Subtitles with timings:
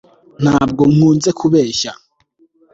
[0.43, 1.91] ntabwo nkunze kubeshya